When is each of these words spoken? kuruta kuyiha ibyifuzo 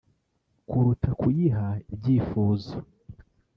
kuruta 0.69 1.09
kuyiha 1.19 1.67
ibyifuzo 1.93 2.75